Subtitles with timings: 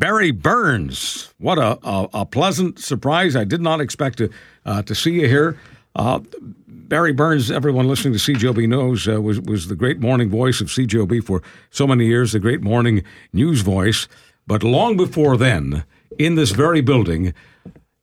[0.00, 1.34] Barry Burns.
[1.36, 3.36] What a, a, a, pleasant surprise.
[3.36, 4.30] I did not expect to,
[4.64, 5.58] uh, to see you here.
[5.94, 6.20] Uh,
[6.66, 10.68] Barry Burns, everyone listening to CJOB knows, uh, was, was the great morning voice of
[10.68, 14.08] CJOB for so many years, the great morning news voice.
[14.46, 15.84] But long before then,
[16.18, 17.34] in this very building,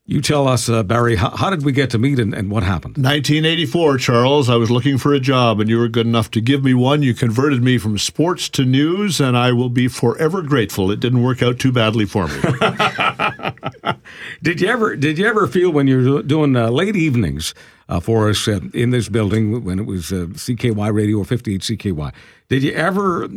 [0.10, 2.64] you tell us, uh, Barry, how, how, did we get to meet and, and, what
[2.64, 2.96] happened?
[2.96, 4.50] 1984, Charles.
[4.50, 7.04] I was looking for a job, and you were good enough to give me one.
[7.04, 10.92] You converted me from sports to news, and I will be forever grateful.
[10.92, 12.40] It didn't work out too badly for me.
[14.42, 14.96] did you ever?
[14.96, 17.54] Did you ever feel when you were doing uh, late evenings
[17.90, 21.62] uh, for us uh, in this building when it was uh, CKY Radio or 58
[21.62, 22.14] CKY?
[22.48, 23.28] Did you ever uh,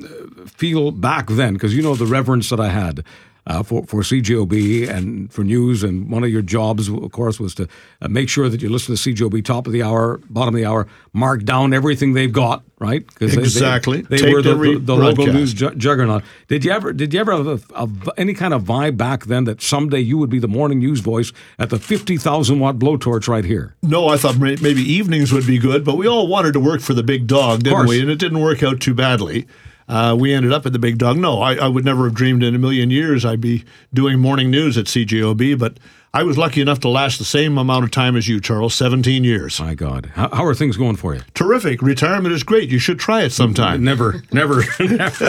[0.46, 1.54] feel back then?
[1.54, 3.04] Because you know the reverence that I had
[3.50, 5.82] uh, for for CJOB and for news.
[5.82, 7.68] And one of your jobs, of course, was to
[8.00, 10.64] uh, make sure that you listen to CJOB top of the hour, bottom of the
[10.64, 13.04] hour, mark down everything they've got, right?
[13.20, 14.02] exactly.
[14.02, 16.22] They, they, they were the, the, the local news ju- juggernaut.
[16.46, 19.44] Did you ever did you ever have a, a, any kind of vibe back then
[19.44, 23.26] that someday you would be the morning news voice at the fifty thousand watt blowtorch
[23.26, 23.74] right here?
[23.82, 26.94] No, I thought maybe evenings would be good, but we all wanted to work for
[26.94, 28.00] the big dog, didn't we?
[28.00, 29.48] And it didn't work out too badly
[29.90, 31.16] uh, we ended up at the Big Dog.
[31.16, 34.48] No, I, I, would never have dreamed in a million years I'd be doing morning
[34.48, 35.78] news at CJOB, but
[36.14, 39.24] I was lucky enough to last the same amount of time as you, Charles, 17
[39.24, 39.58] years.
[39.58, 40.06] My God.
[40.14, 41.22] How, how are things going for you?
[41.34, 41.82] Terrific.
[41.82, 42.68] Retirement is great.
[42.68, 43.82] You should try it sometime.
[43.82, 44.62] Never, never.
[44.80, 45.26] never.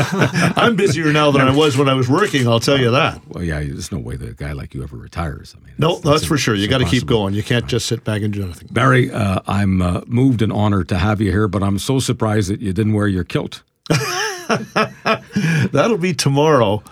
[0.55, 3.19] I'm busier now than I was when I was working, I'll tell you that.
[3.29, 5.55] Well, yeah, there's no way that a guy like you ever retires.
[5.59, 6.53] I mean, no, that's, that's for sure.
[6.53, 7.33] You got to keep going.
[7.33, 7.69] You can't right.
[7.69, 8.67] just sit back and do nothing.
[8.71, 12.51] Barry, uh, I'm uh, moved and honored to have you here, but I'm so surprised
[12.51, 13.63] that you didn't wear your kilt.
[15.71, 16.83] That'll be tomorrow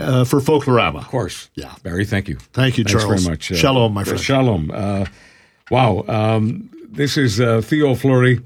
[0.00, 0.98] uh, for Folklorama.
[0.98, 1.50] Of course.
[1.54, 1.74] Yeah.
[1.82, 2.36] Barry, thank you.
[2.52, 3.24] Thank you, Thanks Charles.
[3.24, 3.52] very much.
[3.52, 4.20] Uh, shalom, my friend.
[4.20, 4.70] Shalom.
[4.72, 5.06] Uh,
[5.70, 6.04] wow.
[6.08, 8.40] Um, this is uh, Theo Fleury.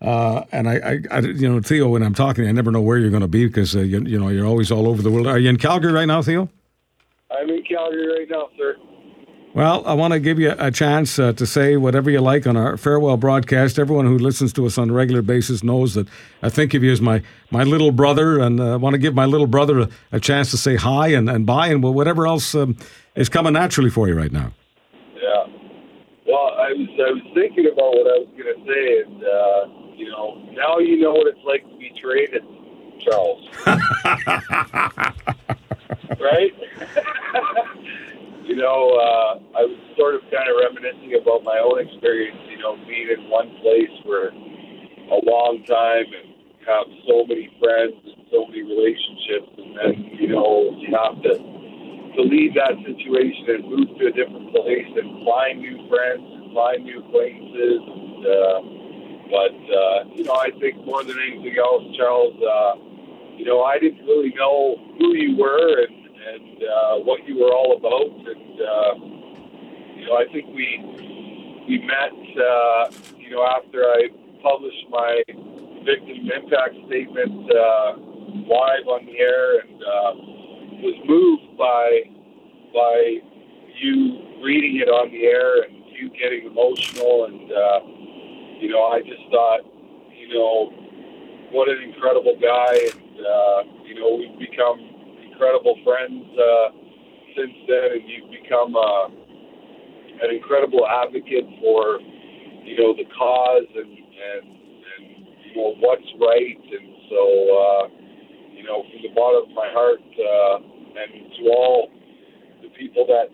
[0.00, 2.98] Uh, and I, I, I, you know, Theo, when I'm talking, I never know where
[2.98, 5.26] you're going to be because, uh, you, you know, you're always all over the world.
[5.26, 6.50] Are you in Calgary right now, Theo?
[7.30, 8.76] I'm in Calgary right now, sir.
[9.56, 12.58] Well, I want to give you a chance uh, to say whatever you like on
[12.58, 13.78] our farewell broadcast.
[13.78, 16.06] Everyone who listens to us on a regular basis knows that
[16.42, 19.14] I think of you as my, my little brother, and uh, I want to give
[19.14, 22.54] my little brother a, a, chance to say hi and, and bye and whatever else
[22.54, 22.76] um,
[23.14, 24.52] is coming naturally for you right now.
[25.14, 25.46] Yeah.
[26.26, 29.68] Well, I was, I was thinking about what I was going to say, and, uh,
[29.96, 32.42] you know, now you know what it's like to be traded,
[33.00, 33.48] Charles.
[36.20, 36.52] right?
[38.46, 42.62] you know, uh, I was sort of kind of reminiscing about my own experience, you
[42.62, 46.30] know, being in one place for a long time and
[46.62, 51.34] have so many friends and so many relationships, and then, you know, you have to
[52.16, 56.54] to leave that situation and move to a different place and find new friends and
[56.54, 57.82] find new acquaintances.
[57.84, 58.58] And, uh,
[59.28, 62.80] but, uh, you know, I think more than anything else, Charles, uh,
[63.36, 67.52] you know, I didn't really know who you were and and uh, what you were
[67.52, 68.10] all about.
[68.26, 68.92] And uh,
[69.96, 70.68] you know, I think we
[71.68, 72.12] we met.
[72.36, 74.08] Uh, you know, after I
[74.42, 75.22] published my
[75.84, 77.96] victim impact statement uh,
[78.46, 80.12] live on the air, and uh,
[80.82, 82.02] was moved by
[82.74, 83.18] by
[83.80, 87.80] you reading it on the air and you getting emotional and uh,
[88.60, 89.64] you know I just thought
[90.12, 90.72] you know
[91.52, 94.95] what an incredible guy and uh, you know we've become
[95.36, 96.68] incredible friends uh,
[97.36, 99.12] since then, and you've become uh,
[100.24, 102.00] an incredible advocate for
[102.64, 105.04] you know the cause and and and
[105.44, 106.56] you know what's right.
[106.56, 107.20] And so
[107.52, 107.84] uh,
[108.56, 110.56] you know, from the bottom of my heart, uh,
[110.96, 111.92] and to all
[112.64, 113.28] the people that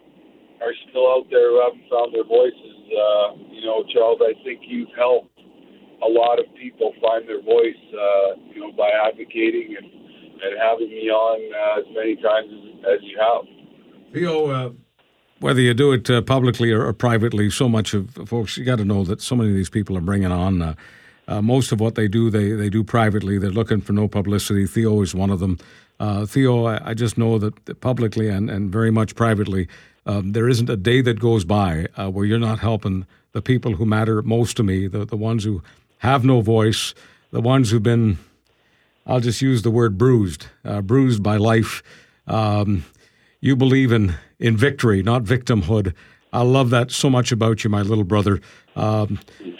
[0.58, 4.66] are still out there who haven't found their voices, uh, you know, Charles, I think
[4.66, 5.38] you've helped
[6.02, 10.01] a lot of people find their voice, uh, you know, by advocating and
[10.42, 14.12] and having me on uh, as many times as, as you have.
[14.12, 14.70] Theo, uh,
[15.40, 18.78] whether you do it uh, publicly or, or, privately, so much of folks, you got
[18.78, 20.62] to know that so many of these people are bringing on.
[20.62, 20.74] Uh,
[21.28, 23.38] uh, most of what they do, they, they do privately.
[23.38, 24.66] They're looking for no publicity.
[24.66, 25.58] Theo is one of them.
[26.00, 29.68] Uh, Theo, I, I, just know that publicly and, and very much privately,
[30.04, 33.86] um, there isn't a day that goes by where you're not helping the people who
[33.86, 35.62] matter most to me, the, the ones who
[35.98, 36.92] have no voice,
[37.30, 38.18] the ones who've been
[39.06, 41.82] I'll just use the word bruised, uh, bruised by life.
[42.26, 42.84] Um,
[43.40, 45.94] you believe in, in victory, not victimhood.
[46.32, 48.40] I love that so much about you, my little brother.
[48.74, 49.18] Um,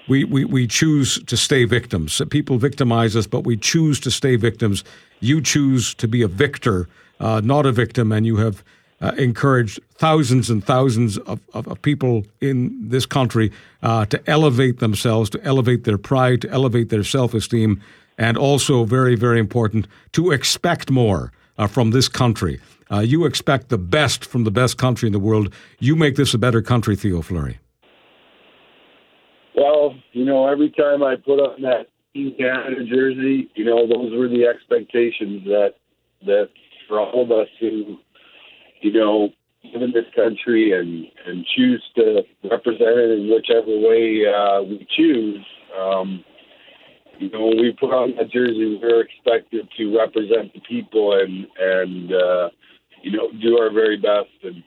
[0.08, 2.22] we, we, we choose to stay victims.
[2.30, 4.84] People victimize us, but we choose to stay victims.
[5.20, 6.88] You choose to be a victor,
[7.20, 8.64] uh, not a victim, and you have
[9.02, 13.52] uh, encouraged thousands and thousands of, of, of people in this country
[13.82, 17.82] uh, to elevate themselves, to elevate their pride, to elevate their self esteem
[18.22, 22.60] and also very, very important to expect more uh, from this country.
[22.88, 25.52] Uh, you expect the best from the best country in the world.
[25.80, 27.58] You make this a better country, Theo Fleury.
[29.56, 34.12] Well, you know, every time I put on that Team Canada jersey, you know, those
[34.16, 35.74] were the expectations that
[36.24, 36.48] that
[36.88, 37.98] for all of us who,
[38.82, 39.30] you know,
[39.64, 44.86] live in this country and and choose to represent it in whichever way uh, we
[44.96, 45.44] choose.
[45.76, 46.24] Um,
[47.22, 51.46] you know, when we put on that jersey, we're expected to represent the people and
[51.56, 52.50] and uh,
[53.00, 54.34] you know do our very best.
[54.42, 54.64] And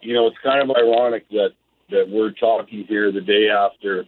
[0.00, 1.50] you know, it's kind of ironic that
[1.90, 4.04] that we're talking here the day after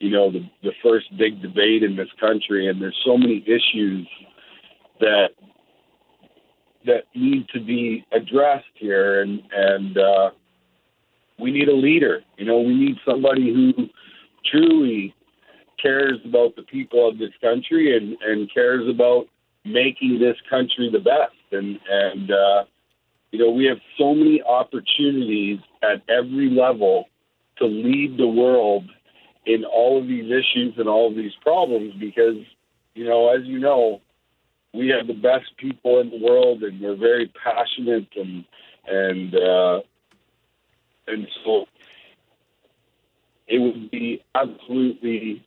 [0.00, 4.06] you know the the first big debate in this country, and there's so many issues
[5.00, 5.28] that
[6.84, 10.30] that need to be addressed here, and and uh,
[11.38, 12.20] we need a leader.
[12.36, 13.88] You know, we need somebody who
[14.50, 15.14] truly
[15.82, 19.26] cares about the people of this country and and cares about
[19.64, 21.34] making this country the best.
[21.50, 22.64] And and uh,
[23.32, 27.06] you know, we have so many opportunities at every level
[27.58, 28.84] to lead the world
[29.44, 32.36] in all of these issues and all of these problems because
[32.94, 34.00] you know, as you know,
[34.74, 38.44] we have the best people in the world and we're very passionate and
[38.86, 39.80] and uh,
[41.06, 41.66] and so
[43.46, 45.44] it would be absolutely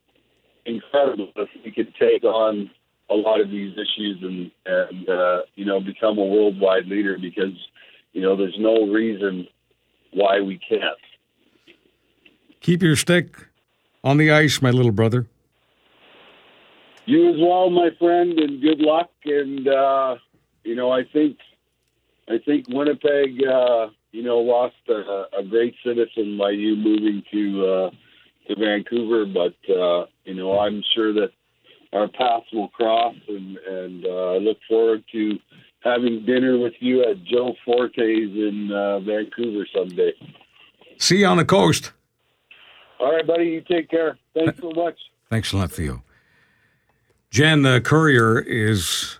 [0.66, 2.70] incredible if we could take on
[3.10, 7.54] a lot of these issues and and uh, you know become a worldwide leader because
[8.14, 9.48] you know there's no reason
[10.12, 10.98] why we can't.
[12.62, 13.36] Keep your stick
[14.04, 15.28] on the ice, my little brother.
[17.06, 19.12] You as well, my friend, and good luck.
[19.26, 20.16] And uh,
[20.64, 21.38] you know, I think
[22.28, 27.68] I think Winnipeg, uh, you know, lost a, a great citizen by you moving to
[27.68, 27.90] uh,
[28.48, 31.32] to Vancouver, but uh, you know, I'm sure that
[31.94, 35.38] our paths will cross, and and uh, I look forward to
[35.82, 40.14] having dinner with you at Joe Forte's in uh, Vancouver someday.
[40.98, 41.92] See you on the coast.
[43.00, 43.46] All right, buddy.
[43.46, 44.18] You take care.
[44.34, 44.98] Thanks so much.
[45.30, 46.02] Thanks a lot, Theo.
[47.30, 49.20] Jan uh, Courier is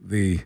[0.00, 0.40] the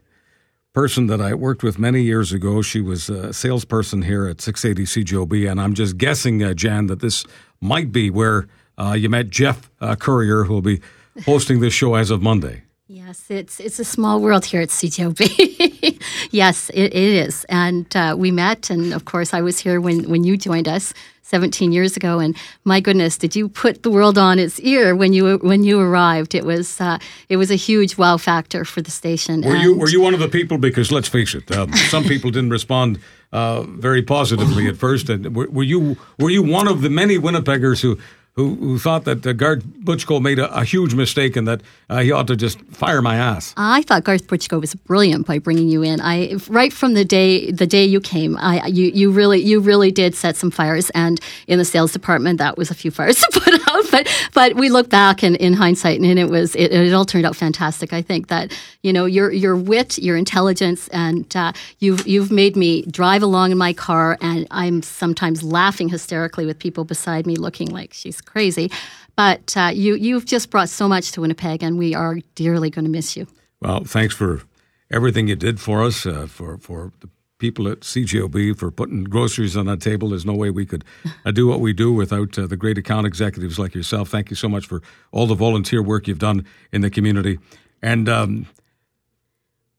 [0.73, 2.63] person that I worked with many years ago.
[2.63, 7.01] She was a salesperson here at 680 CJOB, and I'm just guessing, uh, Jan, that
[7.01, 7.25] this
[7.61, 8.47] might be where
[8.79, 10.81] uh, you met Jeff uh, Courier, who will be
[11.25, 12.63] hosting this show as of Monday.
[12.95, 15.99] Yes, it's it's a small world here at CJOB.
[16.31, 20.11] yes, it, it is, and uh, we met, and of course, I was here when
[20.11, 20.93] when you joined us
[21.23, 25.15] 17 years ago, and my goodness, did you put the world on its ear when
[25.15, 26.35] you when you arrived?
[26.35, 26.99] It was uh,
[27.31, 29.41] it was a huge wow factor for the station.
[29.41, 30.59] Were and you were you one of the people?
[30.59, 32.99] Because let's face it, um, some people didn't respond
[33.33, 35.09] uh, very positively at first.
[35.09, 37.97] And were, were you were you one of the many Winnipeggers who
[38.35, 41.99] who, who thought that uh, Garth Buchko made a, a, huge mistake and that uh,
[41.99, 43.53] he ought to just fire my ass.
[43.59, 46.01] I thought Garth Buchko was brilliant by bringing you in.
[46.01, 49.91] I right from the day the day you came, I you you really you really
[49.91, 53.29] did set some fires, and in the sales department, that was a few fires to
[53.41, 53.91] put out.
[53.91, 57.27] But but we look back and in hindsight, and it was it, it all turned
[57.27, 57.93] out fantastic.
[57.93, 58.51] I think that
[58.83, 63.53] you know your your wit, your intelligence, and uh, you've you've made me drive along
[63.53, 68.22] in my car, and I'm sometimes laughing hysterically with people beside me, looking like she's
[68.25, 68.71] crazy.
[69.17, 72.85] But uh, you, you've just brought so much to Winnipeg, and we are dearly going
[72.85, 73.27] to miss you.
[73.61, 74.43] Well, thanks for
[74.91, 77.09] everything you did for us, uh, for, for the
[77.43, 80.11] people at CJOB for putting groceries on that table.
[80.11, 80.85] There's no way we could
[81.27, 84.09] uh, do what we do without uh, the great account executives like yourself.
[84.09, 87.41] Thank you so much for all the volunteer work you've done in the community.
[87.83, 88.47] And um,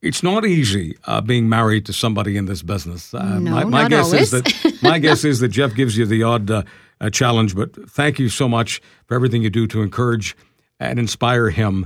[0.02, 3.14] it's not easy uh, being married to somebody in this business.
[3.14, 4.34] Uh, no, my, my not guess always.
[4.34, 6.52] is that my guess is that Jeff gives you the odd
[7.04, 7.56] uh, challenge.
[7.56, 10.36] But thank you so much for everything you do to encourage
[10.80, 11.86] and inspire him.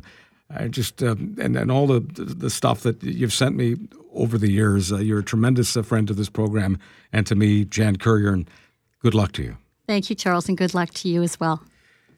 [0.49, 3.75] I just um, and and all the the stuff that you've sent me
[4.13, 4.91] over the years.
[4.91, 6.79] Uh, you're a tremendous uh, friend to this program
[7.11, 8.31] and to me, Jan Courier.
[8.31, 8.49] And
[9.01, 9.57] good luck to you.
[9.87, 11.61] Thank you, Charles, and good luck to you as well.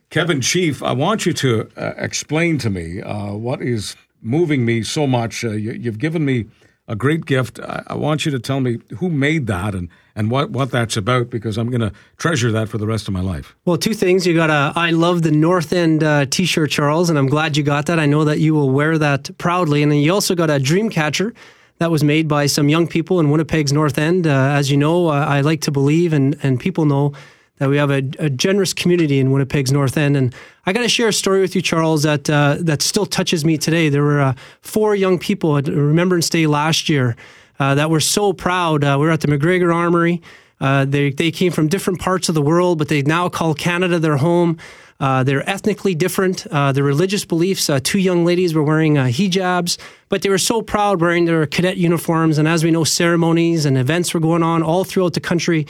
[0.09, 5.07] Kevin Chief, I want you to uh, explain to me what is moving me so
[5.07, 5.43] much.
[5.43, 6.45] Uh, you, have given me
[6.89, 7.59] a great gift.
[7.59, 10.97] I, I, want you to tell me who made that and, and what, what that's
[10.97, 13.55] about because I'm going to treasure that for the rest of my life.
[13.63, 14.25] Well, two things.
[14.25, 17.55] You got a I love the North End uh, t shirt, Charles, and I'm glad
[17.55, 17.99] you got that.
[17.99, 19.83] I know that you will wear that proudly.
[19.83, 21.33] And then you also got a dream catcher
[21.77, 24.25] that was made by some young people in Winnipeg's North End.
[24.25, 27.13] Uh, as you know, uh, I like to believe, and, and people know
[27.59, 30.17] that we have a, a, generous community in Winnipeg's North End.
[30.17, 30.33] And
[30.65, 33.57] I got to share a story with you, Charles, that uh, that still touches me
[33.57, 33.89] today.
[33.89, 37.15] There were uh, four young people at Remembrance Day last year
[37.59, 38.83] uh, that were so proud.
[38.83, 40.21] Uh, we were at the McGregor Armory.
[40.61, 43.99] Uh, they, they came from different parts of the world, but they now call Canada
[43.99, 44.57] their home.
[44.99, 46.43] Uh, they're ethnically different.
[46.51, 47.69] Their religious beliefs.
[47.83, 49.77] Two young ladies were wearing hijabs,
[50.09, 52.37] but they were so proud wearing their cadet uniforms.
[52.37, 55.65] And as we know, ceremonies and events were going on all throughout the country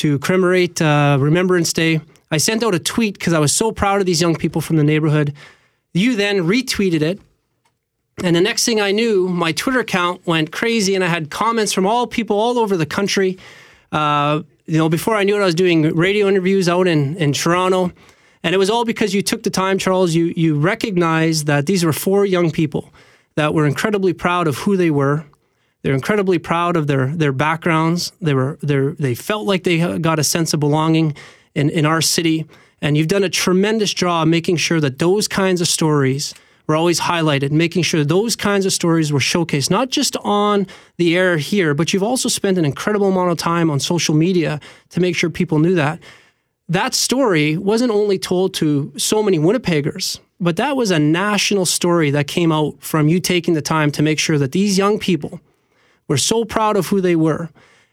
[0.00, 2.00] to commemorate uh, Remembrance Day.
[2.30, 4.76] I sent out a tweet because I was so proud of these young people from
[4.76, 5.34] the neighborhood.
[5.92, 7.20] You then retweeted it.
[8.24, 11.74] And the next thing I knew, my Twitter account went crazy, and I had comments
[11.74, 13.38] from all people all over the country.
[13.92, 17.34] Uh, you know, before I knew it, I was doing radio interviews out in, in
[17.34, 17.92] Toronto.
[18.42, 20.14] And it was all because you took the time, Charles.
[20.14, 22.90] You, you recognized that these were four young people
[23.34, 25.26] that were incredibly proud of who they were.
[25.82, 28.12] They're incredibly proud of their, their backgrounds.
[28.20, 31.14] They, were, they they felt like they got a sense of belonging
[31.54, 32.46] in, in our city.
[32.82, 36.34] And you've done a tremendous job making sure that those kinds of stories
[36.66, 40.66] were always highlighted, making sure those kinds of stories were showcased, not just on
[40.98, 44.60] the air here, but you've also spent an incredible amount of time on social media
[44.90, 45.98] to make sure people knew that.
[46.68, 52.12] That story wasn't only told to so many Winnipeggers, but that was a national story
[52.12, 55.40] that came out from you taking the time to make sure that these young people
[56.10, 57.48] were so proud of who they were.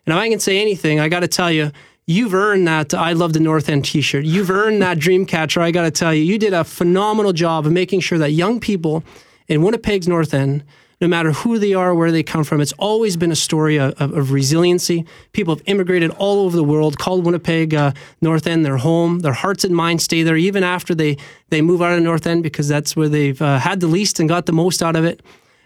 [0.06, 1.72] And if I can say anything, I got to tell you,
[2.08, 4.26] you've earned that I Love the North End t shirt.
[4.26, 5.62] You've earned that Dreamcatcher.
[5.62, 8.60] I got to tell you, you did a phenomenal job of making sure that young
[8.60, 9.04] people
[9.48, 10.64] in Winnipeg's North End,
[11.00, 13.94] no matter who they are, where they come from, it's always been a story of,
[14.02, 15.06] of, of resiliency.
[15.34, 19.20] People have immigrated all over the world, called Winnipeg uh, North End their home.
[19.20, 21.18] Their hearts and minds stay there even after they,
[21.50, 24.28] they move out of North End because that's where they've uh, had the least and
[24.28, 25.22] got the most out of it.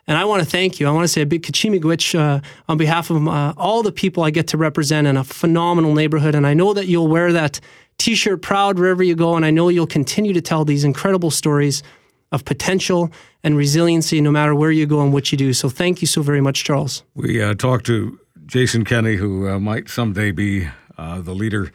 [0.08, 0.88] And I want to thank you.
[0.88, 4.24] I want to say a big Kachimigwich uh, on behalf of uh, all the people
[4.24, 6.36] I get to represent in a phenomenal neighborhood.
[6.36, 7.60] And I know that you'll wear that
[7.98, 9.36] t shirt proud wherever you go.
[9.36, 11.84] And I know you'll continue to tell these incredible stories
[12.32, 13.12] of potential
[13.44, 15.54] and resiliency no matter where you go and what you do.
[15.54, 17.04] So thank you so very much, Charles.
[17.14, 20.68] We uh, talked to Jason Kenney, who uh, might someday be
[20.98, 21.72] uh, the leader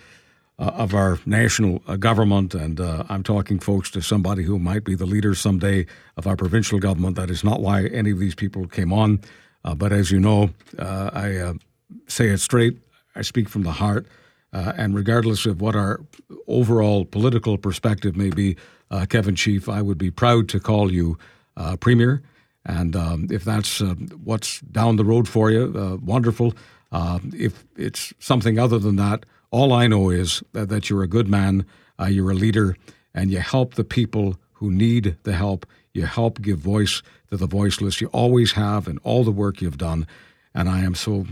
[0.59, 4.85] uh, of our national uh, government, and uh, I'm talking, folks, to somebody who might
[4.85, 5.85] be the leader someday
[6.17, 7.17] of our provincial government.
[7.17, 9.21] That is not why any of these people came on.
[9.67, 11.55] Uh, but as you know, uh, I uh,
[12.07, 12.79] say it straight.
[13.15, 14.07] I speak from the heart,
[14.53, 16.01] and regardless of what our
[16.47, 18.57] overall political perspective may be,
[19.09, 21.19] Kevin Chief, I would be proud to call you
[21.81, 22.23] premier.
[22.65, 23.81] And um, if that's
[24.25, 26.55] what's down the road for you, wonderful.
[26.93, 31.29] if it's something other than that, all I know is that, that you're a good
[31.29, 31.67] man,
[32.01, 32.77] uh, you're a leader,
[33.15, 35.67] and you help the people who need the help.
[35.93, 38.01] You help give voice to the voiceless.
[38.01, 40.07] You always have, and all the work you've done.
[40.55, 41.27] And I am so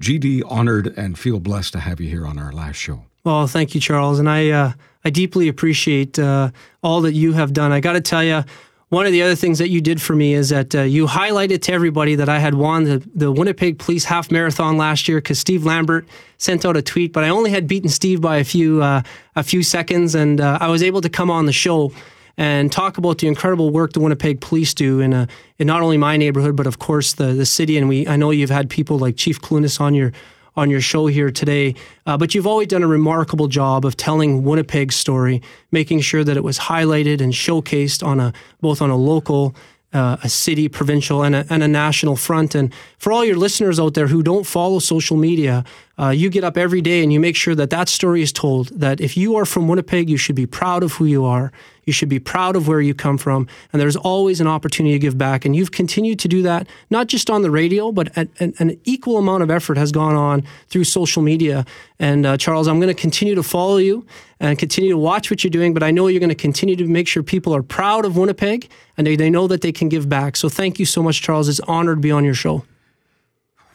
[0.00, 3.04] GD honored and feel blessed to have you here on our last show.
[3.24, 4.72] Well, thank you, Charles, and I uh,
[5.04, 6.50] I deeply appreciate uh,
[6.82, 7.72] all that you have done.
[7.72, 8.44] I got to tell you,
[8.90, 11.60] one of the other things that you did for me is that uh, you highlighted
[11.62, 15.38] to everybody that I had won the, the Winnipeg Police Half Marathon last year because
[15.38, 18.82] Steve Lambert sent out a tweet, but I only had beaten Steve by a few
[18.82, 19.02] uh,
[19.36, 21.92] a few seconds, and uh, I was able to come on the show
[22.38, 25.26] and talk about the incredible work the Winnipeg Police do in, a, uh,
[25.58, 27.76] in not only my neighborhood but of course the the city.
[27.76, 30.12] And we I know you've had people like Chief Clunis on your
[30.58, 31.74] on your show here today.
[32.04, 36.36] Uh, but you've always done a remarkable job of telling Winnipeg's story, making sure that
[36.36, 39.54] it was highlighted and showcased on a both on a local
[39.92, 42.54] uh, a city, provincial, and a, and a, national front.
[42.54, 45.64] And for all your listeners out there who don't follow social media,
[45.98, 48.68] uh, you get up every day and you make sure that that story is told.
[48.68, 51.52] That if you are from Winnipeg, you should be proud of who you are.
[51.88, 53.48] You should be proud of where you come from.
[53.72, 55.46] And there's always an opportunity to give back.
[55.46, 58.78] And you've continued to do that, not just on the radio, but at, at, an
[58.84, 61.64] equal amount of effort has gone on through social media.
[61.98, 64.06] And uh, Charles, I'm going to continue to follow you
[64.38, 65.72] and continue to watch what you're doing.
[65.72, 68.68] But I know you're going to continue to make sure people are proud of Winnipeg
[68.98, 70.36] and they, they know that they can give back.
[70.36, 71.48] So thank you so much, Charles.
[71.48, 72.66] It's honored to be on your show.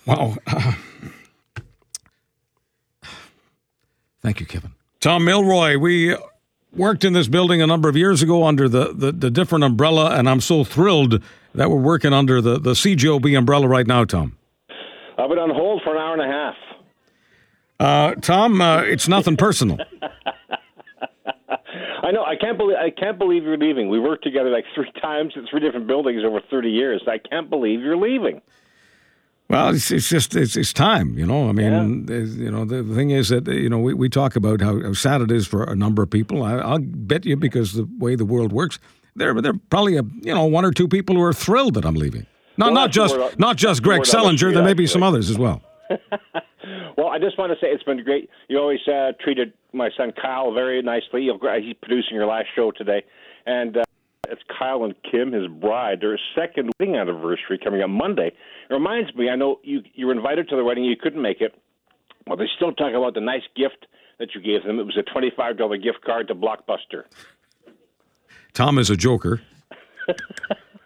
[0.06, 0.38] Wow.
[0.46, 0.74] Uh,
[4.22, 4.76] thank you, Kevin.
[5.00, 6.16] Tom Milroy, we
[6.76, 10.18] worked in this building a number of years ago under the, the, the, different umbrella,
[10.18, 11.22] and I'm so thrilled
[11.54, 14.38] that we're working under the, the CJOB umbrella right now, Tom.
[15.18, 16.56] I've been on hold for an hour and a half.
[17.80, 19.78] Uh, Tom, uh, it's nothing personal.
[22.04, 22.24] I know.
[22.24, 22.78] I can't believe.
[22.78, 23.90] I can't believe you're leaving.
[23.90, 27.02] We worked together like three times in three different buildings over 30 years.
[27.08, 28.42] I can't believe you're leaving.
[29.50, 31.50] Well, it's, it's just it's, it's time, you know.
[31.50, 32.18] I mean, yeah.
[32.18, 35.22] you know, the thing is that you know we, we talk about how, how sad
[35.22, 36.44] it is for a number of people.
[36.44, 38.80] I, will bet you because the way the world works,
[39.16, 41.86] there there are probably a you know one or two people who are thrilled that
[41.86, 42.26] I'm leaving.
[42.58, 44.54] Not well, not just word, not just Greg Selinger.
[44.54, 45.62] There may be some others as well.
[46.98, 48.30] well, I just want to say it's been great.
[48.48, 51.28] You always uh, treated my son Kyle very nicely.
[51.62, 53.04] He's producing your last show today,
[53.46, 53.78] and.
[53.78, 53.84] Uh,
[54.30, 58.28] it's Kyle and Kim, his bride, their second wedding anniversary coming up Monday.
[58.70, 61.42] It reminds me, I know you you were invited to the wedding, you couldn't make
[61.42, 61.54] it,
[62.28, 63.88] Well, they still talk about the nice gift
[64.20, 64.80] that you gave them.
[64.80, 67.04] It was a twenty-five dollar gift card to Blockbuster.
[68.54, 69.42] Tom is a joker.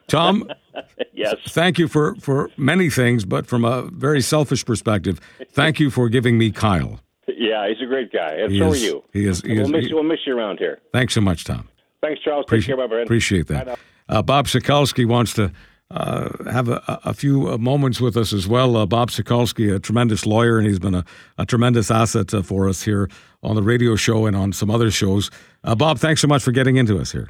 [0.07, 0.49] Tom,
[1.13, 1.35] yes.
[1.49, 5.19] Thank you for, for many things, but from a very selfish perspective,
[5.51, 7.01] thank you for giving me Kyle.
[7.27, 9.03] Yeah, he's a great guy, and He so is- are you.
[9.11, 10.79] he is- he we'll, is- miss he- you, we'll miss you around here.
[10.93, 11.67] Thanks so much, Tom.
[12.01, 12.43] Thanks, Charles.
[12.45, 13.03] Take Appreciate, care, my friend.
[13.03, 13.79] appreciate that.
[14.09, 15.51] Uh, Bob Sokalski wants to
[15.89, 18.75] uh, have a, a few uh, moments with us as well.
[18.77, 21.05] Uh, Bob Sokalski, a tremendous lawyer, and he's been a,
[21.37, 23.09] a tremendous asset uh, for us here
[23.43, 25.31] on the radio show and on some other shows.
[25.63, 27.29] Uh, Bob, thanks so much for getting into us here.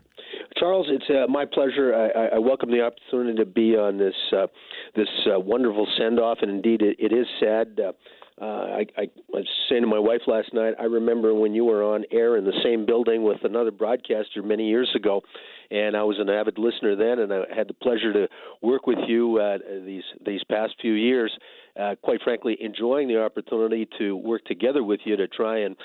[0.57, 1.93] Charles, it's uh, my pleasure.
[1.95, 4.47] I, I- I welcome the opportunity to be on this uh,
[4.95, 7.79] this uh, wonderful send off, and indeed, it, it is sad.
[7.79, 7.91] Uh,
[8.39, 10.75] uh, I, I, I was saying to my wife last night.
[10.79, 14.67] I remember when you were on air in the same building with another broadcaster many
[14.67, 15.23] years ago,
[15.71, 18.27] and I was an avid listener then, and I had the pleasure to
[18.61, 21.35] work with you uh, these these past few years.
[21.79, 25.75] Uh, quite frankly, enjoying the opportunity to work together with you to try and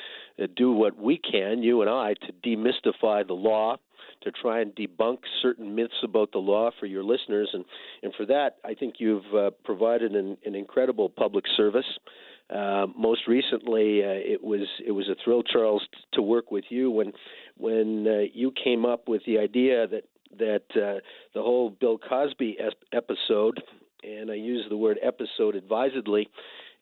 [0.42, 3.76] uh, do what we can, you and I, to demystify the law
[4.22, 7.64] to try and debunk certain myths about the law for your listeners, and
[8.02, 11.86] and for that, I think you've uh, provided an, an incredible public service.
[12.50, 16.64] Uh, most recently, uh, it was it was a thrill, Charles, t- to work with
[16.68, 17.12] you when
[17.56, 20.04] when uh, you came up with the idea that
[20.38, 21.00] that uh,
[21.34, 22.58] the whole Bill Cosby
[22.92, 23.62] episode,
[24.02, 26.28] and I use the word episode advisedly,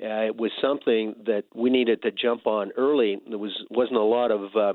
[0.02, 3.18] uh, it was something that we needed to jump on early.
[3.28, 4.72] There was wasn't a lot of uh,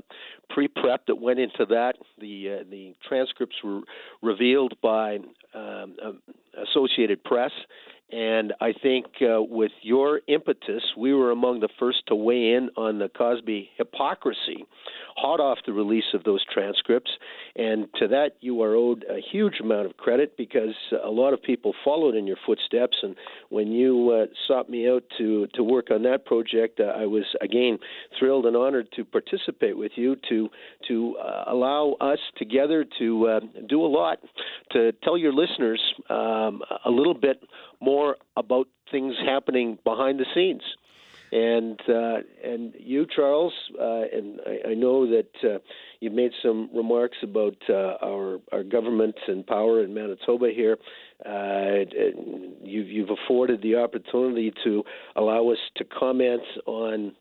[0.50, 1.94] pre-prep that went into that.
[2.20, 3.82] The uh, the transcripts were
[4.22, 5.18] revealed by
[5.54, 6.12] um, uh,
[6.70, 7.52] Associated Press,
[8.16, 12.70] and I think uh, with your impetus, we were among the first to weigh in
[12.78, 14.66] on the Cosby hypocrisy,
[15.18, 17.12] hot off the release of those transcripts.
[17.58, 21.44] And to that, you are owed a huge amount of credit because a lot of
[21.44, 22.96] people followed in your footsteps.
[23.04, 23.18] And
[23.50, 27.26] when you uh, sought me out to to work on that project, uh, I was
[27.42, 27.80] again
[28.18, 30.48] thrilled and honored to participate with you to
[30.88, 34.20] to uh, allow us together to uh, do a lot
[34.72, 37.42] to tell your listeners um, a little bit
[37.82, 40.62] more about things happening behind the scenes.
[41.32, 45.58] And uh, and you, Charles, uh, and I, I know that uh,
[46.00, 50.78] you've made some remarks about uh, our our government and power in Manitoba here.
[51.26, 51.86] Uh,
[52.64, 54.84] you've you've afforded the opportunity to
[55.16, 57.16] allow us to comment on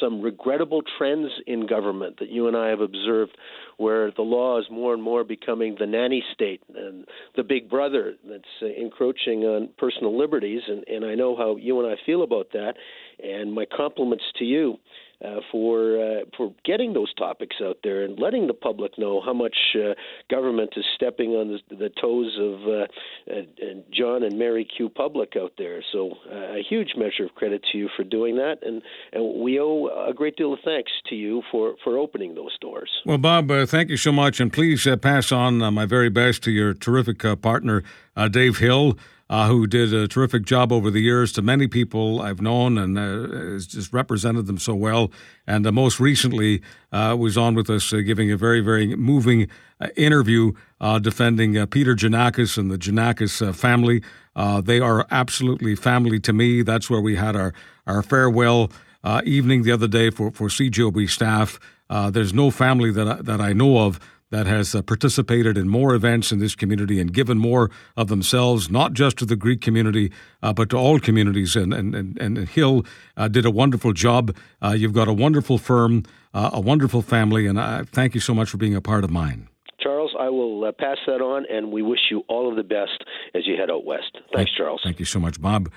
[0.00, 3.36] some regrettable trends in government that you and I have observed,
[3.76, 8.14] where the law is more and more becoming the nanny state and the big brother
[8.28, 10.62] that's encroaching on personal liberties.
[10.66, 12.74] And, and I know how you and I feel about that.
[13.22, 14.78] And my compliments to you
[15.24, 19.32] uh, for uh, for getting those topics out there and letting the public know how
[19.32, 19.94] much uh,
[20.30, 24.88] government is stepping on the, the toes of uh, uh, John and Mary Q.
[24.88, 25.82] Public out there.
[25.92, 29.58] So uh, a huge measure of credit to you for doing that, and, and we
[29.60, 32.90] owe a great deal of thanks to you for, for opening those doors.
[33.04, 36.74] Well, Bob, thank you so much, and please pass on my very best to your
[36.74, 37.82] terrific partner,
[38.26, 38.98] Dave Hill,
[39.30, 42.98] uh, who did a terrific job over the years to many people I've known and
[42.98, 45.12] uh, has just represented them so well.
[45.46, 49.48] And uh, most recently uh, was on with us, uh, giving a very, very moving
[49.80, 54.02] uh, interview uh, defending uh, Peter Janakis and the Janakis uh, family.
[54.34, 56.62] Uh, they are absolutely family to me.
[56.62, 57.52] That's where we had our
[57.86, 58.70] our farewell
[59.04, 61.58] uh, evening the other day for for CJOB staff.
[61.90, 63.98] Uh, there's no family that I, that I know of
[64.30, 68.70] that has uh, participated in more events in this community and given more of themselves,
[68.70, 70.12] not just to the Greek community,
[70.42, 71.56] uh, but to all communities.
[71.56, 72.84] And and and, and Hill
[73.16, 74.36] uh, did a wonderful job.
[74.62, 78.34] Uh, you've got a wonderful firm, uh, a wonderful family, and I thank you so
[78.34, 79.48] much for being a part of mine.
[79.80, 83.04] Charles, I will uh, pass that on, and we wish you all of the best
[83.34, 84.18] as you head out west.
[84.34, 84.80] Thanks, Charles.
[84.82, 85.70] Thank you so much, Bob.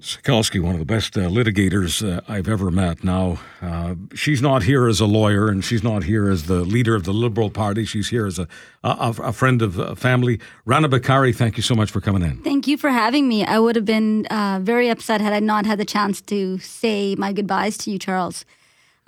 [0.00, 3.02] Sokalski, one of the best uh, litigators uh, I've ever met.
[3.02, 6.94] Now, uh, she's not here as a lawyer, and she's not here as the leader
[6.94, 7.84] of the Liberal Party.
[7.84, 8.46] She's here as a
[8.84, 10.38] a, a friend of family.
[10.64, 12.36] Rana Bokhari, thank you so much for coming in.
[12.42, 13.44] Thank you for having me.
[13.44, 17.16] I would have been uh, very upset had I not had the chance to say
[17.16, 18.44] my goodbyes to you, Charles.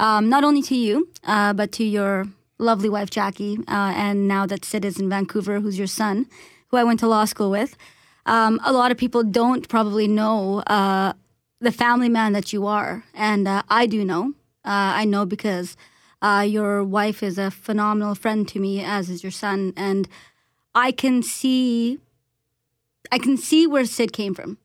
[0.00, 2.26] Um, not only to you, uh, but to your
[2.58, 6.26] lovely wife, Jackie, uh, and now that Sid is in Vancouver, who's your son,
[6.68, 7.76] who I went to law school with.
[8.26, 11.14] Um, a lot of people don't probably know uh,
[11.60, 14.34] the family man that you are, and uh, I do know.
[14.64, 15.76] Uh, I know because
[16.22, 20.08] uh, your wife is a phenomenal friend to me, as is your son, and
[20.74, 21.98] I can see,
[23.10, 24.58] I can see where Sid came from.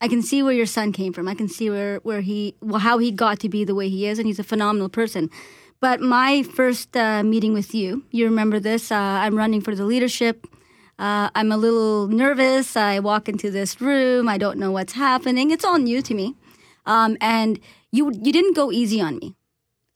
[0.00, 1.28] I can see where your son came from.
[1.28, 4.06] I can see where where he, well, how he got to be the way he
[4.06, 5.30] is, and he's a phenomenal person.
[5.80, 8.92] But my first uh, meeting with you, you remember this?
[8.92, 10.46] Uh, I'm running for the leadership.
[11.02, 12.76] Uh, I'm a little nervous.
[12.76, 14.28] I walk into this room.
[14.28, 15.50] I don't know what's happening.
[15.50, 16.36] It's all new to me.
[16.86, 17.58] Um, and
[17.90, 19.34] you you didn't go easy on me,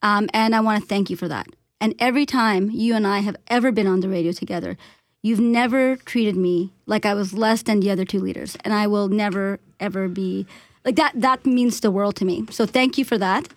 [0.02, 1.46] um, and I want to thank you for that.
[1.80, 4.76] And every time you and I have ever been on the radio together,
[5.22, 8.88] you've never treated me like I was less than the other two leaders, and I
[8.88, 10.44] will never ever be
[10.84, 11.12] like that.
[11.14, 12.46] That means the world to me.
[12.50, 13.48] So thank you for that.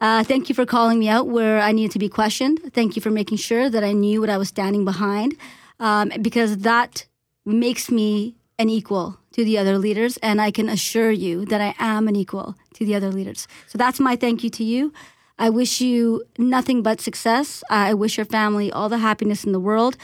[0.00, 2.60] Uh, thank you for calling me out where I needed to be questioned.
[2.74, 5.36] Thank you for making sure that I knew what I was standing behind,
[5.80, 7.06] um, because that
[7.44, 11.74] makes me an equal to the other leaders, and I can assure you that I
[11.78, 13.46] am an equal to the other leaders.
[13.66, 14.92] So that's my thank you to you.
[15.38, 17.62] I wish you nothing but success.
[17.68, 19.96] I wish your family all the happiness in the world.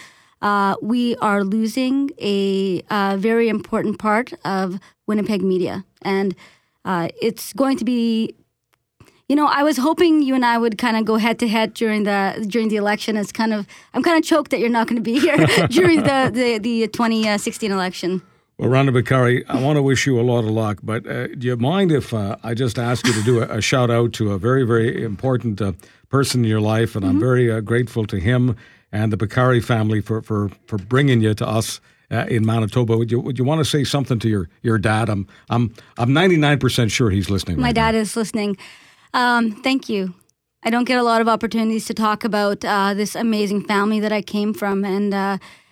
[0.43, 6.35] Uh, we are losing a, a, very important part of Winnipeg media, and
[6.85, 8.35] uh, it's going to be.
[9.33, 11.73] You know, I was hoping you and I would kind of go head to head
[11.73, 13.16] during the during the election.
[13.16, 15.38] It's kind of I'm kind of choked that you're not going to be here
[15.71, 18.21] during the, the the 2016 election.
[18.59, 21.47] Well, Rhonda Bokhari, I want to wish you a lot of luck, but uh, do
[21.47, 24.33] you mind if uh, I just ask you to do a, a, shout out to
[24.33, 25.73] a very, very important uh,
[26.11, 26.95] person in your life?
[26.95, 27.16] And mm-hmm.
[27.16, 28.55] I'm very uh, grateful to him
[28.92, 32.99] and the Bokhari family for, for, for bringing you to us uh, in Manitoba.
[32.99, 35.09] Would you, would you want to say something to your, your dad?
[35.09, 37.59] I'm, I'm, I'm 99% sure he's listening.
[37.59, 38.03] My right dad now.
[38.03, 38.59] is listening.
[39.14, 40.14] Um, thank you.
[40.62, 44.12] I don't get a lot of opportunities to talk about uh, this amazing family that
[44.12, 44.85] I came from.
[44.85, 45.12] And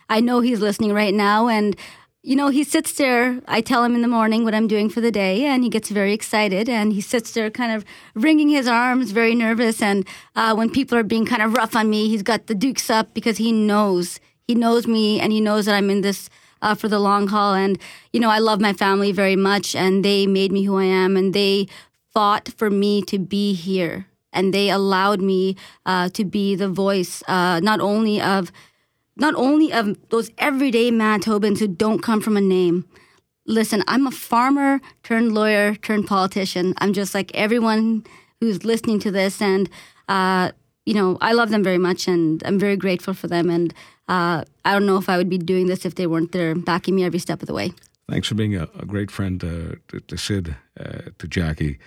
[0.09, 1.49] I know he's listening right now.
[1.49, 1.77] And
[2.23, 3.41] you know, he sits there.
[3.49, 5.89] I tell him in the morning what I'm doing for the day, and he gets
[5.89, 6.69] very excited.
[6.69, 7.83] And he sits there, kind of
[8.15, 9.81] wringing his arms, very nervous.
[9.81, 12.91] And uh, when people are being kind of rough on me, he's got the dukes
[12.91, 16.29] up because he knows he knows me, and he knows that I'm in this
[16.61, 17.55] uh, for the long haul.
[17.55, 17.79] And
[18.13, 21.17] you know, I love my family very much, and they made me who I am,
[21.17, 21.69] and they
[22.13, 27.23] fought for me to be here, and they allowed me uh, to be the voice,
[27.29, 28.53] uh, not only of
[29.17, 32.87] not only of those everyday Manitobans who don't come from a name.
[33.47, 36.75] Listen, I'm a farmer turned lawyer turned politician.
[36.79, 38.05] I'm just like everyone
[38.41, 39.69] who's listening to this, and
[40.09, 40.53] uh,
[40.87, 43.51] you know, I love them very much, and I'm very grateful for them.
[43.51, 43.75] And
[44.09, 46.97] uh, I don't know if I would be doing this if they weren't there backing
[46.97, 47.73] me every step of the way.
[48.09, 51.79] Thanks for being a, a great friend uh, to, to, Sid, uh, to Jackie.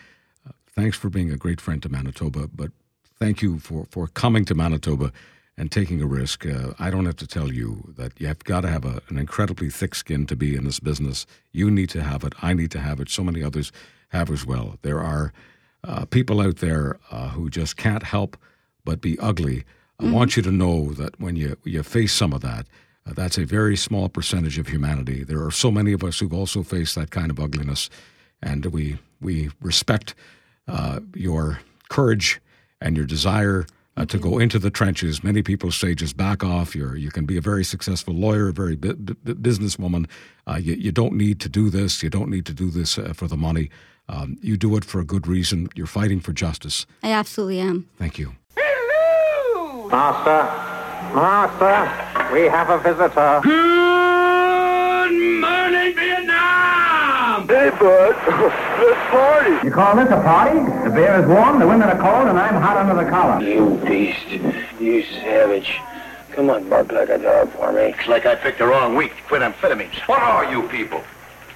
[0.76, 2.72] Thanks for being a great friend to Manitoba, but
[3.20, 5.12] thank you for, for coming to Manitoba
[5.56, 6.48] and taking a risk.
[6.48, 9.20] Uh, I don't have to tell you that you have got to have a, an
[9.20, 11.28] incredibly thick skin to be in this business.
[11.52, 12.34] You need to have it.
[12.42, 13.10] I need to have it.
[13.10, 13.72] So many others
[14.10, 14.78] have as well.
[14.82, 15.32] There are
[15.84, 18.36] uh, people out there uh, who just can't help
[18.84, 19.64] but be ugly.
[20.00, 20.14] I mm-hmm.
[20.14, 22.66] want you to know that when you you face some of that,
[23.06, 25.24] uh, that's a very small percentage of humanity.
[25.24, 27.90] There are so many of us who've also faced that kind of ugliness,
[28.42, 30.16] and we we respect
[30.68, 32.42] uh, your courage
[32.82, 35.24] and your desire uh, to go into the trenches.
[35.24, 36.76] Many people say just back off.
[36.76, 40.08] You're, you can be a very successful lawyer, a very bu- bu- businesswoman.
[40.48, 42.02] Uh, you, you, don't need to do this.
[42.02, 43.70] You don't need to do this uh, for the money.
[44.10, 45.70] Um, you do it for a good reason.
[45.76, 46.86] You're fighting for justice.
[47.04, 47.88] I absolutely am.
[47.98, 48.34] Thank you.
[48.58, 49.88] Hello!
[49.88, 50.44] Master,
[51.16, 53.73] Master, we have a visitor.
[57.48, 57.72] Vietnam!
[57.72, 58.16] Hey, bud.
[58.80, 59.68] Let's party.
[59.68, 60.60] You call this a party?
[60.84, 63.42] The beer is warm, the women are cold, and I'm hot under the collar.
[63.44, 64.28] You beast.
[64.80, 65.80] You savage.
[66.32, 67.94] Come on, bark like a dog for me.
[67.98, 69.96] It's like I picked the wrong week to quit amphetamines.
[70.08, 71.04] What are you people?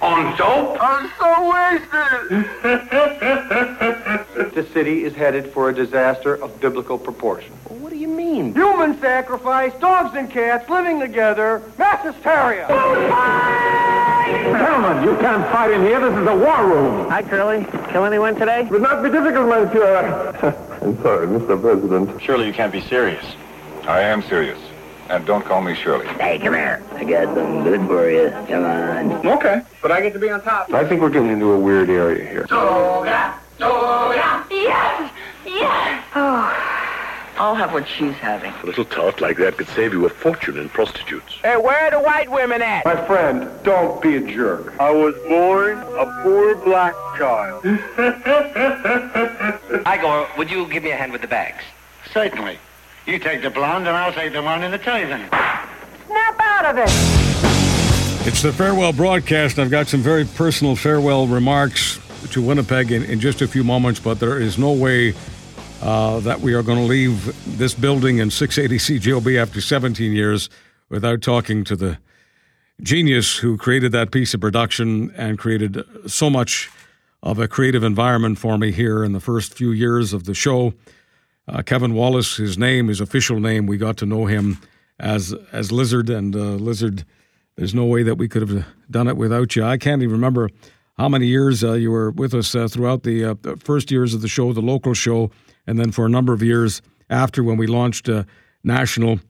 [0.00, 0.78] On dope?
[0.80, 2.46] I'm so wasted.
[4.54, 7.52] the city is headed for a disaster of biblical proportion.
[7.68, 8.54] Well, what do you mean?
[8.54, 12.68] Human sacrifice, dogs and cats living together, mass hysteria.
[14.28, 16.00] Gentlemen, you can't fight in here.
[16.00, 17.08] This is a war room.
[17.08, 17.64] Hi, Curly.
[17.90, 18.60] Kill anyone today?
[18.62, 20.56] It would not be difficult, monsieur.
[20.82, 21.60] I'm sorry, Mr.
[21.60, 22.20] President.
[22.22, 23.24] Surely you can't be serious.
[23.84, 24.58] I am serious.
[25.08, 26.06] And don't call me Shirley.
[26.06, 26.82] Hey, come here.
[26.92, 28.28] I got something good for you.
[28.46, 29.26] Come on.
[29.26, 30.70] Okay, but I get to be on top.
[30.72, 32.46] I think we're getting into a weird area here.
[32.46, 33.34] Toga!
[33.58, 34.46] Toga!
[34.50, 35.10] Yes!
[35.46, 36.04] Yes!
[36.14, 36.74] Oh.
[37.40, 38.52] I'll have what she's having.
[38.64, 41.34] A little talk like that could save you a fortune in prostitutes.
[41.34, 42.84] Hey, where are the white women at?
[42.84, 44.74] My friend, don't be a jerk.
[44.80, 47.64] I was born a poor black child.
[49.86, 51.62] Igor, would you give me a hand with the bags?
[52.12, 52.58] Certainly.
[53.06, 55.28] You take the blonde and I'll take the one in the television.
[55.28, 56.90] Snap out of it!
[58.26, 59.60] It's the farewell broadcast.
[59.60, 62.00] I've got some very personal farewell remarks
[62.32, 65.14] to Winnipeg in, in just a few moments, but there is no way
[65.82, 70.50] uh, that we are going to leave this building in 680 CJOB after 17 years
[70.88, 71.98] without talking to the
[72.82, 76.70] genius who created that piece of production and created so much
[77.22, 80.72] of a creative environment for me here in the first few years of the show.
[81.46, 84.58] Uh, Kevin Wallace, his name, his official name, we got to know him
[85.00, 87.04] as as Lizard, and uh, Lizard.
[87.56, 89.64] There's no way that we could have done it without you.
[89.64, 90.48] I can't even remember
[90.98, 94.20] how many years uh, you were with us uh, throughout the uh, first years of
[94.20, 95.30] the show, the local show,
[95.66, 98.24] and then for a number of years after when we launched uh,
[98.64, 99.20] national.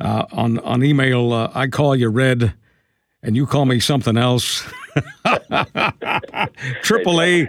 [0.00, 2.54] Uh, on on email, uh, I call you Red,
[3.22, 4.68] and you call me something else.
[6.82, 7.46] Triple A,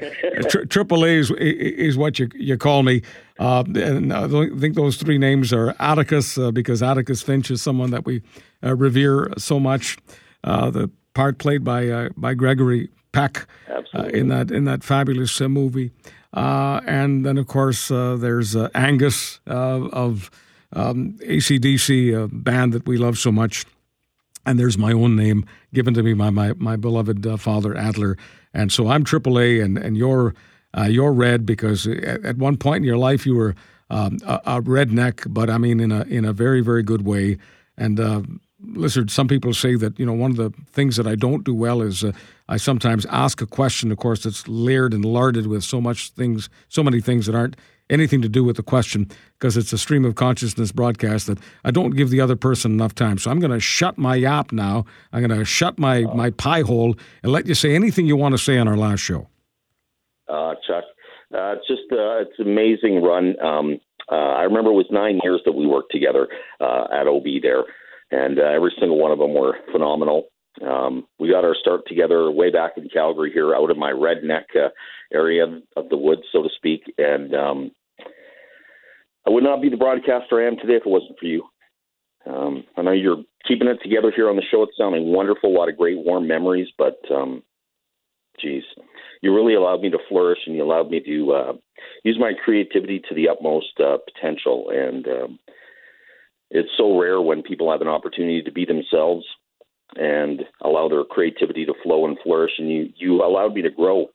[0.70, 3.02] Triple A is, is what you you call me.
[3.40, 7.90] Uh, and I think those three names are Atticus uh, because Atticus Finch is someone
[7.90, 8.22] that we
[8.64, 9.98] uh, revere so much.
[10.44, 13.48] The part played by uh, by Gregory Peck
[13.94, 15.92] uh, in that in that fabulous movie,
[16.34, 20.32] and then of course there's Angus of
[20.76, 23.66] um, ACDC, a band that we love so much.
[24.46, 28.18] And there's my own name given to me by my, my beloved uh, father, Adler.
[28.54, 30.36] And so I'm AAA, and, and you're,
[30.78, 33.56] uh, you're red because at, at, one point in your life you were
[33.90, 37.38] um, a, a, redneck, but I mean in a, in a very, very good way.
[37.78, 38.00] And
[38.64, 41.44] uh, listen, some people say that, you know, one of the things that I don't
[41.44, 42.12] do well is uh,
[42.50, 46.50] I sometimes ask a question, of course, that's layered and larded with so much things,
[46.70, 47.56] so many things that aren't
[47.90, 51.72] anything to do with the question because it's a stream of consciousness broadcast that I
[51.72, 53.18] don't give the other person enough time.
[53.18, 54.86] So I'm going to shut my yap now.
[55.12, 58.34] I'm going to shut my, my pie hole and let you say anything you want
[58.34, 59.28] to say on our last show.
[60.28, 60.86] Uh, Chuck,
[61.34, 63.36] uh, it's just uh, it's an amazing run.
[63.44, 63.80] Um,
[64.12, 66.28] uh, I remember it was nine years that we worked together
[66.60, 67.64] uh, at OB there,
[68.14, 70.26] and uh, every single one of them were phenomenal.
[70.62, 74.46] Um, we got our start together way back in Calgary here, out of my redneck
[74.56, 74.70] uh,
[75.12, 75.46] area
[75.76, 76.82] of the woods, so to speak.
[77.00, 77.72] And um,
[79.26, 81.44] I would not be the broadcaster I am today if it wasn't for you.
[82.30, 84.62] Um, I know you're keeping it together here on the show.
[84.62, 85.50] It's sounding wonderful.
[85.50, 86.68] A lot of great, warm memories.
[86.78, 87.42] But, um,
[88.40, 88.64] geez,
[89.22, 91.54] you really allowed me to flourish, and you allowed me to uh,
[92.04, 94.70] use my creativity to the utmost uh, potential.
[94.70, 95.40] And um,
[96.54, 99.26] it's so rare when people have an opportunity to be themselves
[99.96, 102.52] and allow their creativity to flow and flourish.
[102.60, 104.08] And you you allowed me to grow,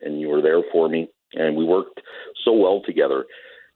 [0.00, 2.00] and you were there for me, and we worked
[2.44, 3.24] so well together.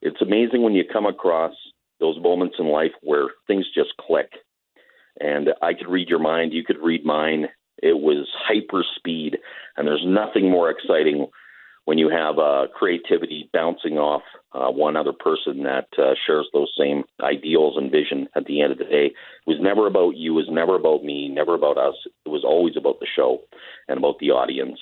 [0.03, 1.53] It's amazing when you come across
[1.99, 4.31] those moments in life where things just click.
[5.19, 7.47] And I could read your mind, you could read mine.
[7.83, 9.39] It was hyper speed,
[9.77, 11.27] and there's nothing more exciting
[11.87, 14.23] when you have uh, creativity bouncing off
[14.53, 18.73] uh, one other person that uh, shares those same ideals and vision at the end
[18.73, 19.07] of the day.
[19.07, 19.15] It
[19.47, 21.95] was never about you, it was never about me, never about us.
[22.25, 23.41] It was always about the show
[23.89, 24.79] and about the audience.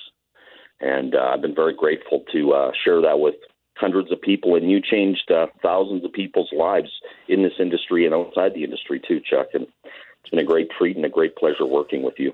[0.81, 3.35] And uh, I've been very grateful to uh, share that with
[3.77, 6.89] hundreds of people, and you changed uh, thousands of people's lives
[7.27, 9.49] in this industry and outside the industry too, Chuck.
[9.53, 9.67] And
[10.21, 12.33] it's been a great treat and a great pleasure working with you.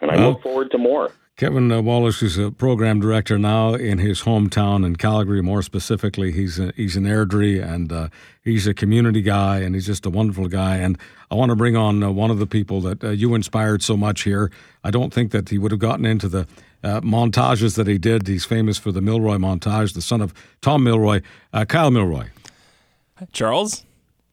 [0.00, 1.10] And I well, look forward to more.
[1.36, 5.42] Kevin uh, Wallace is a program director now in his hometown in Calgary.
[5.42, 8.08] More specifically, he's a, he's an Airdrie and uh,
[8.44, 10.76] he's a community guy and he's just a wonderful guy.
[10.76, 10.96] And
[11.32, 13.96] I want to bring on uh, one of the people that uh, you inspired so
[13.96, 14.52] much here.
[14.84, 16.46] I don't think that he would have gotten into the
[16.84, 18.28] uh, montages that he did.
[18.28, 21.20] He's famous for the Milroy montage, the son of Tom Milroy,
[21.52, 22.28] uh, Kyle Milroy.
[23.32, 23.84] Charles,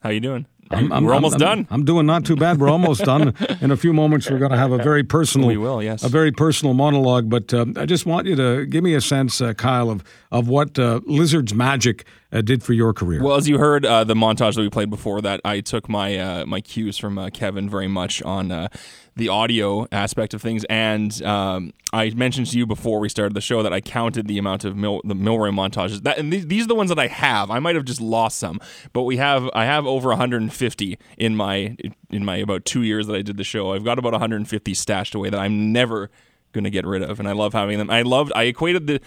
[0.04, 0.46] how you doing?
[0.72, 1.68] I'm, I'm, we're almost I'm, done.
[1.70, 2.60] I'm doing not too bad.
[2.60, 3.34] We're almost done.
[3.62, 5.48] In a few moments, we're going to have a very personal.
[5.48, 6.04] We will, yes.
[6.04, 7.30] A very personal monologue.
[7.30, 10.48] But uh, I just want you to give me a sense, uh, Kyle, of of
[10.48, 13.22] what uh, Lizard's Magic uh, did for your career.
[13.24, 16.18] Well, as you heard uh, the montage that we played before that, I took my
[16.18, 18.70] uh, my cues from Kevin very much on
[19.16, 20.64] the audio aspect of things.
[20.66, 24.38] And um, I mentioned to you before we started the show that I counted the
[24.38, 26.04] amount of Mil- the Milroy montages.
[26.04, 27.52] That and these, these are the ones that I have.
[27.52, 28.60] I might have just lost some,
[28.94, 31.76] but we have I have over 150 in my
[32.10, 33.74] in my about two years that I did the show.
[33.74, 36.10] I've got about 150 stashed away that I'm never
[36.54, 37.90] going to get rid of, and I love having them.
[37.90, 38.32] I loved.
[38.36, 39.02] I equated the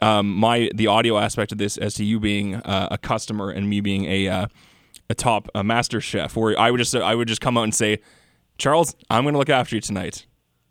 [0.00, 3.68] um, my the audio aspect of this as to you being uh, a customer and
[3.68, 4.46] me being a uh,
[5.10, 7.74] a top a master chef, where I would just I would just come out and
[7.74, 7.98] say
[8.58, 10.26] Charles, I'm going to look after you tonight.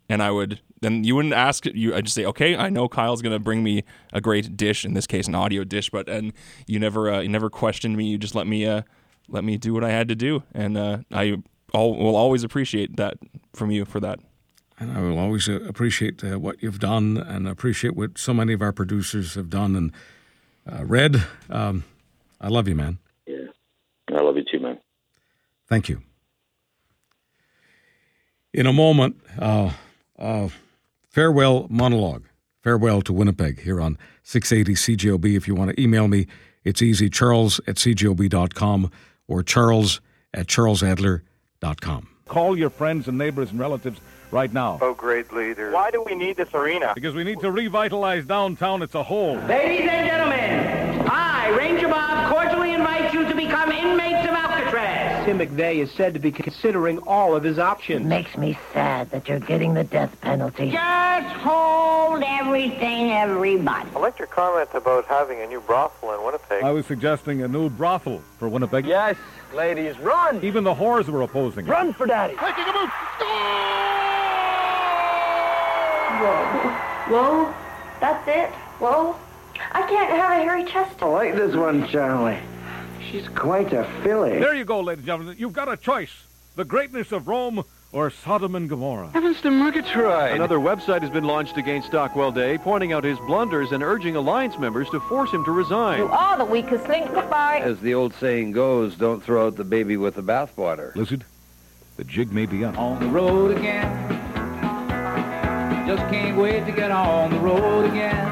[0.10, 3.22] And I would, then you wouldn't ask, you, I'd just say, okay, I know Kyle's
[3.22, 6.32] going to bring me a great dish, in this case, an audio dish, but, and
[6.66, 8.06] you never, uh, you never questioned me.
[8.06, 8.84] You just let me, uh,
[9.28, 10.44] let me do what I had to do.
[10.54, 11.38] And, uh, I
[11.74, 13.18] all, will always appreciate that
[13.54, 14.20] from you for that.
[14.80, 18.54] And I will always uh, appreciate uh, what you've done and appreciate what so many
[18.54, 19.76] of our producers have done.
[19.76, 19.92] And
[20.72, 21.84] uh, Red, um,
[22.40, 23.00] I love you, man.
[23.26, 23.48] Yeah,
[24.10, 24.78] I love you too, man.
[25.68, 26.02] Thank you
[28.58, 29.72] in a moment, uh,
[30.18, 30.50] uh,
[31.12, 32.26] farewell monologue.
[32.64, 35.38] Farewell to Winnipeg here on 680 CJOB.
[35.38, 36.28] If you want to email me,
[36.64, 38.92] it's easy charles at cjob.com
[39.28, 40.02] or charles
[40.34, 42.10] at charlesadler.com.
[42.26, 44.80] Call your friends and neighbors and relatives right now.
[44.82, 45.72] Oh, great leader.
[45.72, 46.94] Why do we need this arena?
[46.96, 49.36] Because we need to revitalize downtown It's a whole.
[49.38, 55.26] Ladies and gentlemen, I, Ranger Bob, cordially invite you to become inmates of Alcatraz.
[55.26, 58.06] Tim McVeigh is said to be considering all of his options.
[58.06, 60.72] It makes me sad that you're getting the death penalty.
[60.72, 63.90] Just hold everything, everybody.
[63.96, 66.64] I like your comment about having a new brothel in Winnipeg.
[66.64, 68.86] I was suggesting a new brothel for Winnipeg.
[68.86, 69.16] Yes,
[69.54, 70.44] ladies, run!
[70.44, 71.70] Even the whores were opposing it.
[71.70, 72.36] Run for daddy!
[72.36, 72.90] Taking a boot.
[76.08, 77.16] Whoa.
[77.16, 77.54] Whoa.
[78.00, 78.50] That's it.
[78.80, 79.16] Whoa.
[79.72, 80.98] I can't have a hairy chest.
[81.02, 82.40] Oh, I like this one, Charlie.
[83.10, 84.40] She's quite a filly.
[84.40, 85.36] There you go, ladies and gentlemen.
[85.38, 86.12] You've got a choice.
[86.56, 89.10] The greatness of Rome or Sodom and Gomorrah.
[89.14, 90.34] Heavens to Murgatroyd!
[90.34, 94.58] Another website has been launched against Stockwell Day, pointing out his blunders and urging alliance
[94.60, 96.00] members to force him to resign.
[96.00, 97.12] You are the weakest link.
[97.14, 97.62] Goodbye.
[97.64, 100.96] As the old saying goes, don't throw out the baby with the bathwater.
[100.96, 101.24] Lizard,
[101.96, 102.78] the jig may be up.
[102.78, 104.27] On the road again.
[105.88, 108.28] Just can't wait to get on the road again.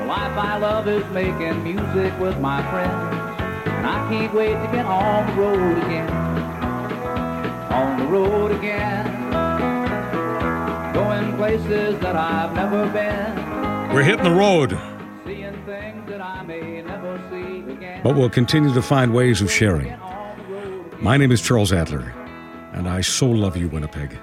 [0.00, 3.14] The life I love is making music with my friends.
[3.68, 6.10] And I can't wait to get on the road again.
[7.72, 9.04] On the road again.
[10.94, 13.94] Going places that I've never been.
[13.94, 14.76] We're hitting the road,
[15.24, 18.02] Seeing things that I may never see again.
[18.02, 19.96] but we'll continue to find ways of sharing.
[21.00, 22.12] My name is Charles Adler,
[22.72, 24.18] and I so love you, Winnipeg.